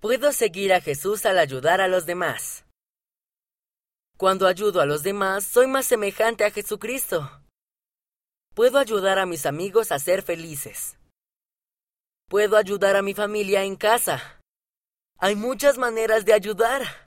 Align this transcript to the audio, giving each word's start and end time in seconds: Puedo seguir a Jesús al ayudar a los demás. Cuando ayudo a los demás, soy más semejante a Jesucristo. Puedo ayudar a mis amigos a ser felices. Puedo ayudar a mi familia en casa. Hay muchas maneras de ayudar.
Puedo 0.00 0.30
seguir 0.32 0.72
a 0.72 0.80
Jesús 0.80 1.26
al 1.26 1.40
ayudar 1.40 1.80
a 1.80 1.88
los 1.88 2.06
demás. 2.06 2.64
Cuando 4.16 4.46
ayudo 4.46 4.80
a 4.80 4.86
los 4.86 5.02
demás, 5.02 5.42
soy 5.44 5.66
más 5.66 5.86
semejante 5.86 6.44
a 6.44 6.52
Jesucristo. 6.52 7.42
Puedo 8.54 8.78
ayudar 8.78 9.18
a 9.18 9.26
mis 9.26 9.44
amigos 9.44 9.90
a 9.90 9.98
ser 9.98 10.22
felices. 10.22 10.96
Puedo 12.28 12.56
ayudar 12.56 12.94
a 12.94 13.02
mi 13.02 13.12
familia 13.12 13.64
en 13.64 13.74
casa. 13.74 14.40
Hay 15.18 15.34
muchas 15.34 15.78
maneras 15.78 16.24
de 16.24 16.32
ayudar. 16.32 16.82